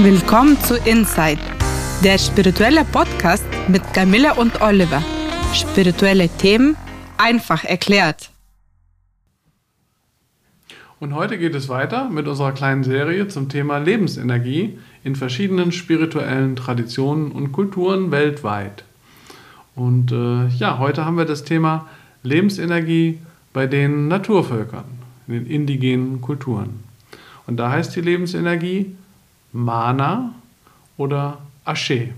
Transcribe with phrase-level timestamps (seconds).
[0.00, 1.40] Willkommen zu Inside,
[2.04, 5.02] der spirituelle Podcast mit Camilla und Oliver.
[5.52, 6.76] Spirituelle Themen
[7.16, 8.30] einfach erklärt.
[11.00, 16.54] Und heute geht es weiter mit unserer kleinen Serie zum Thema Lebensenergie in verschiedenen spirituellen
[16.54, 18.84] Traditionen und Kulturen weltweit.
[19.74, 21.88] Und äh, ja, heute haben wir das Thema
[22.22, 23.18] Lebensenergie
[23.52, 24.84] bei den Naturvölkern,
[25.26, 26.84] in den indigenen Kulturen.
[27.48, 28.94] Und da heißt die Lebensenergie
[29.52, 30.34] Mana
[30.96, 32.10] oder Ashe.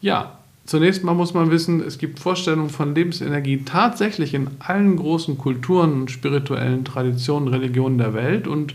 [0.00, 5.38] Ja, zunächst mal muss man wissen, es gibt Vorstellungen von Lebensenergie tatsächlich in allen großen
[5.38, 8.46] Kulturen, spirituellen Traditionen, Religionen der Welt.
[8.46, 8.74] Und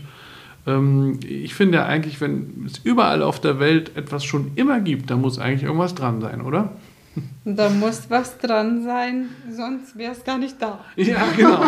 [0.66, 5.10] ähm, ich finde ja eigentlich, wenn es überall auf der Welt etwas schon immer gibt,
[5.10, 6.72] da muss eigentlich irgendwas dran sein, oder?
[7.44, 10.78] Da muss was dran sein, sonst wäre es gar nicht da.
[10.94, 11.60] Ja, genau.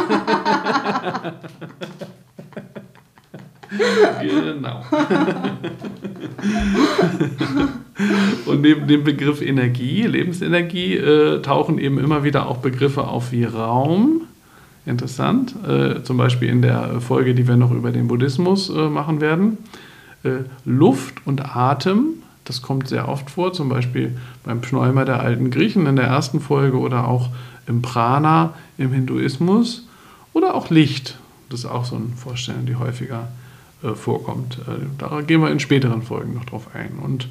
[4.22, 4.84] genau.
[8.46, 13.44] Und neben dem Begriff Energie, Lebensenergie, äh, tauchen eben immer wieder auch Begriffe auf wie
[13.44, 14.22] Raum.
[14.84, 15.54] Interessant.
[15.66, 19.58] Äh, zum Beispiel in der Folge, die wir noch über den Buddhismus äh, machen werden.
[20.24, 22.14] Äh, Luft und Atem.
[22.44, 26.40] Das kommt sehr oft vor, zum Beispiel beim Pneuma der alten Griechen in der ersten
[26.40, 27.30] Folge oder auch
[27.68, 29.86] im Prana im Hinduismus
[30.32, 31.18] oder auch Licht.
[31.50, 33.28] Das ist auch so eine Vorstellung, die häufiger
[33.82, 34.58] äh, vorkommt.
[34.66, 36.98] Äh, da gehen wir in späteren Folgen noch drauf ein.
[37.02, 37.28] Und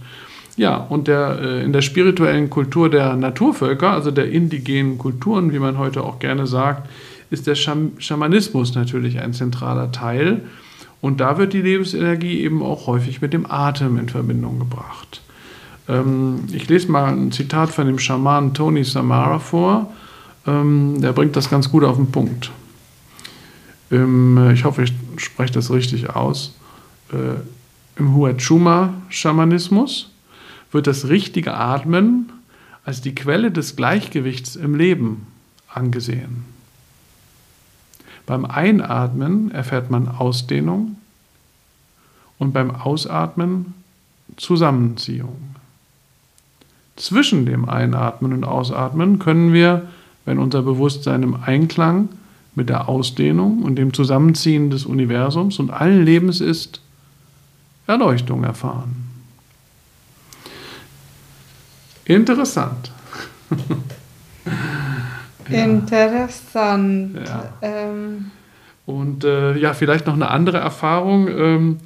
[0.58, 5.60] ja, und der, äh, in der spirituellen Kultur der Naturvölker, also der indigenen Kulturen, wie
[5.60, 6.90] man heute auch gerne sagt,
[7.30, 10.42] ist der Scham Schamanismus natürlich ein zentraler Teil.
[11.00, 15.22] Und da wird die Lebensenergie eben auch häufig mit dem Atem in Verbindung gebracht.
[15.88, 19.92] Ähm, ich lese mal ein Zitat von dem Schaman Tony Samara vor.
[20.46, 22.52] Ähm, der bringt das ganz gut auf den Punkt
[23.92, 26.56] im, äh, ich hoffe, ich spreche das richtig aus,
[27.12, 27.36] äh,
[27.98, 30.10] im Huachuma-Schamanismus
[30.72, 32.32] wird das richtige Atmen
[32.84, 35.28] als die Quelle des Gleichgewichts im Leben
[35.68, 36.46] angesehen.
[38.26, 40.96] Beim Einatmen erfährt man Ausdehnung
[42.40, 43.74] und beim Ausatmen
[44.38, 45.56] Zusammenziehung.
[46.96, 49.90] Zwischen dem Einatmen und Ausatmen können wir,
[50.26, 52.10] wenn unser Bewusstsein im Einklang
[52.56, 56.82] mit der Ausdehnung und dem Zusammenziehen des Universums und allen Lebens ist,
[57.88, 58.96] Erleuchtung erfahren.
[62.06, 62.92] Interessant.
[65.50, 65.64] ja.
[65.64, 67.18] Interessant.
[67.26, 67.54] Ja.
[67.62, 68.32] Ähm.
[68.86, 71.28] Und äh, ja, vielleicht noch eine andere Erfahrung.
[71.28, 71.78] Ähm,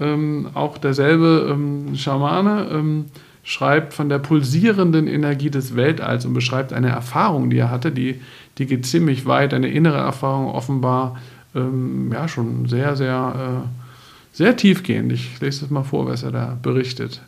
[0.00, 3.06] ähm, auch derselbe ähm, Schamane ähm,
[3.44, 8.20] schreibt von der pulsierenden Energie des Weltalls und beschreibt eine Erfahrung, die er hatte, die
[8.58, 11.20] die geht ziemlich weit, eine innere Erfahrung offenbar,
[11.54, 15.12] ähm, ja, schon sehr, sehr, äh, sehr tiefgehend.
[15.12, 17.20] Ich lese das mal vor, was er da berichtet.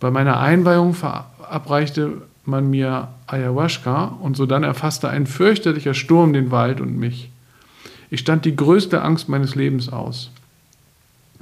[0.00, 6.80] Bei meiner Einweihung verabreichte man mir Ayahuasca und sodann erfasste ein fürchterlicher Sturm den Wald
[6.80, 7.30] und mich.
[8.10, 10.30] Ich stand die größte Angst meines Lebens aus.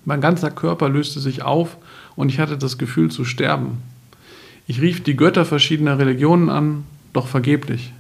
[0.07, 1.77] Mein ganzer Körper löste sich auf
[2.17, 3.83] und ich hatte das Gefühl zu sterben.
[4.67, 7.93] Ich rief die Götter verschiedener Religionen an, doch vergeblich.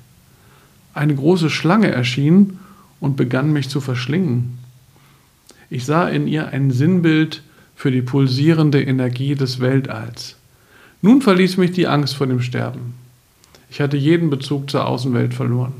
[0.94, 2.58] Eine große Schlange erschien
[3.00, 4.58] und begann mich zu verschlingen.
[5.68, 7.42] Ich sah in ihr ein Sinnbild
[7.74, 10.36] für die pulsierende Energie des Weltalls.
[11.02, 12.94] Nun verließ mich die Angst vor dem Sterben.
[13.68, 15.74] Ich hatte jeden Bezug zur Außenwelt verloren.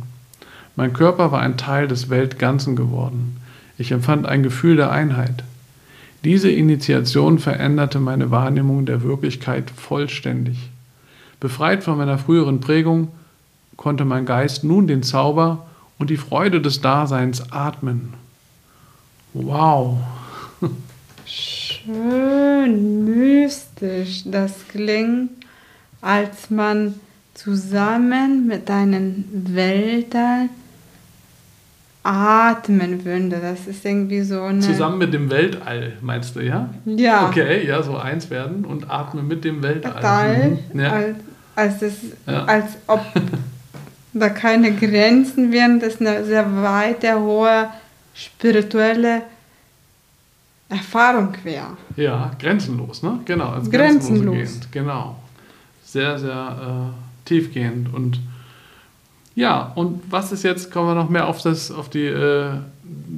[0.76, 3.36] Mein Körper war ein Teil des Weltganzen geworden.
[3.78, 5.44] Ich empfand ein Gefühl der Einheit.
[6.24, 10.70] Diese Initiation veränderte meine Wahrnehmung der Wirklichkeit vollständig.
[11.44, 13.08] Befreit von meiner früheren Prägung
[13.76, 15.66] konnte mein Geist nun den Zauber
[15.98, 18.14] und die Freude des Daseins atmen.
[19.34, 19.98] Wow.
[21.26, 24.22] Schön mystisch.
[24.24, 25.32] Das klingt,
[26.00, 26.94] als man
[27.34, 30.48] zusammen mit deinen Wäldern
[32.04, 33.38] atmen würde.
[33.42, 34.60] Das ist irgendwie so eine.
[34.60, 36.70] Zusammen mit dem Weltall, meinst du, ja?
[36.86, 37.28] Ja.
[37.28, 40.00] Okay, ja, so eins werden und atmen mit dem Weltall.
[40.00, 40.80] Teil, mhm.
[40.80, 40.90] ja.
[40.90, 41.16] als,
[41.54, 41.94] als, das,
[42.26, 42.44] ja.
[42.44, 43.00] als ob
[44.12, 47.68] da keine Grenzen wären, das eine sehr weite, hohe
[48.14, 49.22] spirituelle
[50.68, 51.76] Erfahrung wäre.
[51.96, 53.20] Ja, grenzenlos, ne?
[53.24, 54.34] Genau, als grenzenlos.
[54.34, 55.16] grenzenlos genau.
[55.84, 57.92] Sehr, sehr äh, tiefgehend.
[57.92, 58.20] Und
[59.34, 62.50] ja, und was ist jetzt, kommen wir noch mehr auf das, auf die, äh,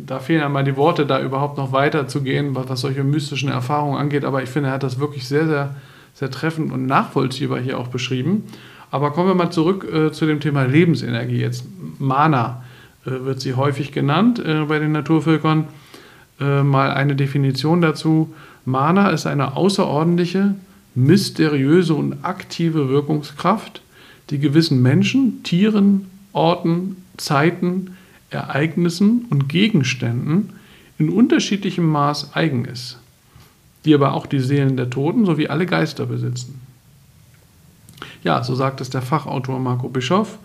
[0.06, 3.50] da fehlen einmal die Worte, da überhaupt noch weiter zu gehen, was, was solche mystischen
[3.50, 5.74] Erfahrungen angeht, aber ich finde, er hat das wirklich sehr, sehr,
[6.16, 8.44] sehr treffend und nachvollziehbar hier auch beschrieben.
[8.90, 11.38] Aber kommen wir mal zurück äh, zu dem Thema Lebensenergie.
[11.38, 11.64] Jetzt
[11.98, 12.64] Mana
[13.04, 15.68] äh, wird sie häufig genannt äh, bei den Naturvölkern.
[16.40, 18.34] Äh, mal eine Definition dazu.
[18.64, 20.54] Mana ist eine außerordentliche,
[20.94, 23.82] mysteriöse und aktive Wirkungskraft,
[24.30, 27.96] die gewissen Menschen, Tieren, Orten, Zeiten,
[28.30, 30.54] Ereignissen und Gegenständen
[30.98, 32.98] in unterschiedlichem Maß eigen ist,
[33.86, 36.60] die aber auch die Seelen der Toten sowie alle Geister besitzen.
[38.22, 40.38] Ja, so sagt es der Fachautor Marco Bischoff.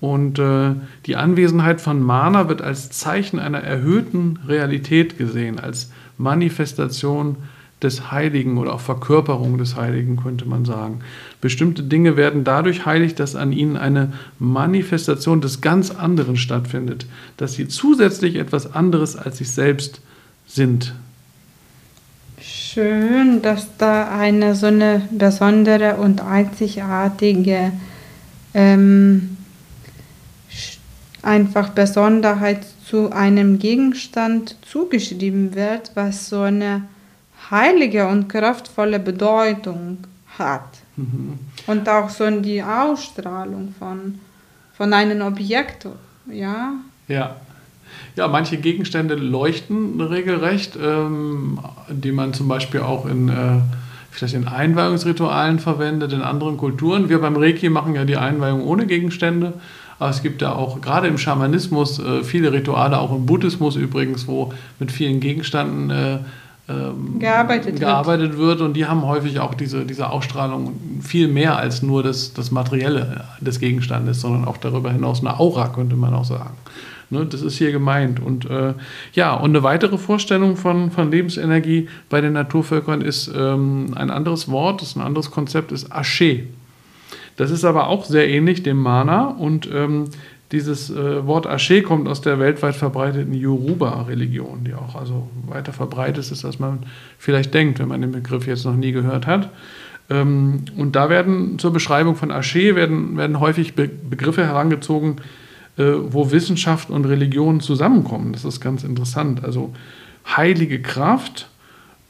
[0.00, 0.72] Und äh,
[1.06, 7.36] die Anwesenheit von Mana wird als Zeichen einer erhöhten Realität gesehen, als Manifestation
[7.82, 11.00] des Heiligen oder auch Verkörperung des Heiligen, könnte man sagen.
[11.40, 17.54] Bestimmte Dinge werden dadurch heilig, dass an ihnen eine Manifestation des ganz anderen stattfindet, dass
[17.54, 20.00] sie zusätzlich etwas anderes als sich selbst
[20.46, 20.94] sind.
[22.72, 27.72] Schön, dass da eine so eine besondere und einzigartige
[28.54, 29.36] ähm,
[31.20, 36.82] einfach Besonderheit zu einem Gegenstand zugeschrieben wird, was so eine
[37.50, 39.98] heilige und kraftvolle Bedeutung
[40.38, 40.78] hat.
[40.94, 41.40] Mhm.
[41.66, 44.20] Und auch so die Ausstrahlung von,
[44.74, 45.88] von einem Objekt,
[46.30, 46.74] ja.
[47.08, 47.34] Ja.
[48.16, 51.58] Ja, manche Gegenstände leuchten regelrecht, ähm,
[51.88, 53.60] die man zum Beispiel auch in, äh,
[54.10, 57.08] vielleicht in Einweihungsritualen verwendet, in anderen Kulturen.
[57.08, 59.54] Wir beim Reiki machen ja die Einweihung ohne Gegenstände.
[59.98, 64.26] Aber es gibt ja auch gerade im Schamanismus äh, viele Rituale, auch im Buddhismus übrigens,
[64.26, 66.18] wo mit vielen Gegenständen äh,
[66.70, 68.58] ähm, gearbeitet, gearbeitet wird.
[68.58, 68.60] wird.
[68.60, 73.24] Und die haben häufig auch diese, diese Ausstrahlung viel mehr als nur das, das Materielle
[73.40, 76.54] des Gegenstandes, sondern auch darüber hinaus eine Aura, könnte man auch sagen.
[77.12, 78.20] Ne, das ist hier gemeint.
[78.20, 78.74] Und äh,
[79.14, 84.48] ja, und eine weitere Vorstellung von, von Lebensenergie bei den Naturvölkern ist ähm, ein anderes
[84.48, 86.44] Wort, ist ein anderes Konzept, ist Asche.
[87.36, 90.10] Das ist aber auch sehr ähnlich dem Mana und ähm,
[90.52, 96.30] dieses äh, Wort Asche kommt aus der weltweit verbreiteten Yoruba-Religion, die auch also weiter verbreitet
[96.30, 96.80] ist, als man
[97.18, 99.50] vielleicht denkt, wenn man den Begriff jetzt noch nie gehört hat.
[100.10, 105.16] Ähm, und da werden zur Beschreibung von Asche werden, werden häufig Be Begriffe herangezogen,
[105.84, 108.32] wo Wissenschaft und Religion zusammenkommen.
[108.32, 109.44] Das ist ganz interessant.
[109.44, 109.72] Also
[110.36, 111.48] heilige Kraft,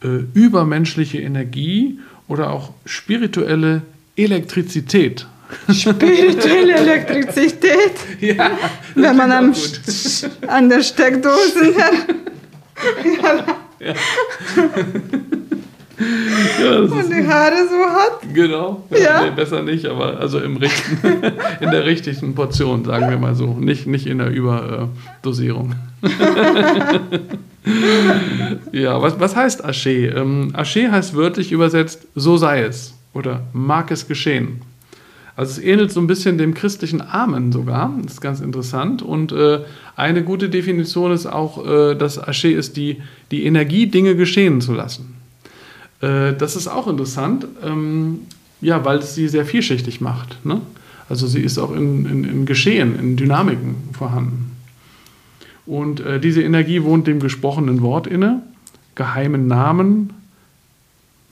[0.02, 3.82] äh, übermenschliche Energie oder auch spirituelle
[4.16, 5.26] Elektrizität.
[5.72, 7.92] Spirituelle Elektrizität.
[8.20, 8.52] Ja,
[8.94, 9.54] Wenn man am
[10.46, 11.74] an der Steckdose.
[13.22, 13.44] ja.
[13.80, 13.94] ja.
[16.60, 18.34] Ja, und die Haare so hat.
[18.34, 18.84] Genau.
[18.90, 19.24] Ja.
[19.24, 20.98] Nee, besser nicht, aber also im richten,
[21.60, 23.54] in der richtigen Portion, sagen wir mal so.
[23.54, 25.74] Nicht, nicht in der Überdosierung.
[28.72, 30.06] ja, was, was heißt Asche?
[30.06, 34.62] Ähm, Asche heißt wörtlich übersetzt, so sei es oder mag es geschehen.
[35.36, 37.94] Also es ähnelt so ein bisschen dem christlichen Amen sogar.
[38.02, 39.02] Das ist ganz interessant.
[39.02, 39.60] Und äh,
[39.96, 44.72] eine gute Definition ist auch, äh, dass Asche ist die, die Energie, Dinge geschehen zu
[44.72, 45.19] lassen.
[46.00, 48.20] Äh, das ist auch interessant, ähm,
[48.60, 50.44] ja, weil es sie sehr vielschichtig macht.
[50.44, 50.60] Ne?
[51.08, 54.56] Also sie ist auch in, in, in Geschehen, in Dynamiken vorhanden.
[55.66, 58.42] Und äh, diese Energie wohnt dem gesprochenen Wort inne,
[58.94, 60.10] geheimen Namen,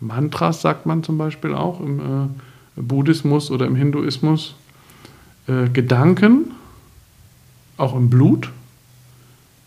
[0.00, 4.54] Mantras sagt man zum Beispiel auch im äh, Buddhismus oder im Hinduismus.
[5.46, 6.52] Äh, Gedanken,
[7.76, 8.50] auch im Blut,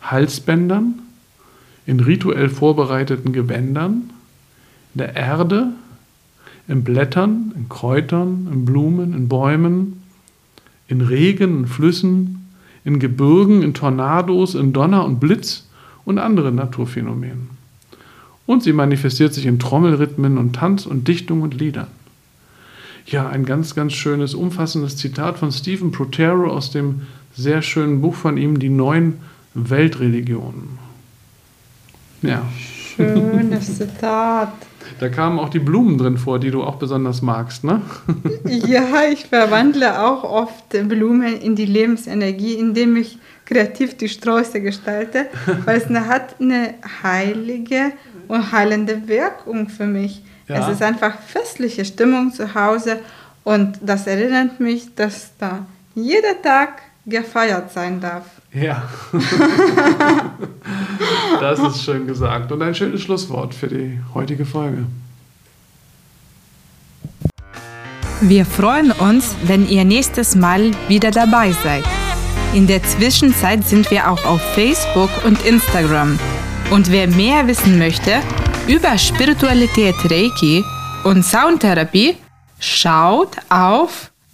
[0.01, 1.00] Halsbändern,
[1.86, 4.12] in rituell vorbereiteten Gewändern,
[4.93, 5.67] der Erde,
[6.67, 10.03] in Blättern, in Kräutern, in Blumen, in Bäumen,
[10.88, 12.48] in Regen, in Flüssen,
[12.83, 15.67] in Gebirgen, in Tornados, in Donner und Blitz
[16.05, 17.50] und anderen Naturphänomenen.
[18.45, 21.88] Und sie manifestiert sich in Trommelrhythmen und Tanz und Dichtung und Liedern.
[23.05, 27.01] Ja, ein ganz, ganz schönes, umfassendes Zitat von Stephen Protero aus dem
[27.36, 29.15] sehr schönen Buch von ihm, Die neun
[29.53, 30.79] Weltreligionen.
[32.21, 32.43] Ja.
[32.95, 34.53] Schönes Zitat.
[35.00, 37.81] Da kamen auch die Blumen drin vor, die du auch besonders magst, ne?
[38.45, 45.27] ja, ich verwandle auch oft Blumen in die Lebensenergie, indem ich kreativ die Sträuße gestalte,
[45.65, 47.93] weil es hat eine heilige
[48.27, 50.24] und heilende Wirkung für mich.
[50.48, 50.60] Ja.
[50.60, 53.00] Es ist einfach festliche Stimmung zu Hause
[53.43, 58.25] und das erinnert mich, dass da jeder Tag gefeiert sein darf.
[58.53, 58.84] Ja,
[61.39, 64.86] das ist schön gesagt und ein schönes Schlusswort für die heutige Folge.
[68.22, 71.84] Wir freuen uns, wenn ihr nächstes Mal wieder dabei seid.
[72.53, 76.20] In der Zwischenzeit sind wir auch auf Facebook und Instagram.
[76.70, 78.20] Und wer mehr wissen möchte
[78.67, 80.63] über Spiritualität Reiki
[81.03, 82.15] und Soundtherapie,
[82.60, 84.11] schaut auf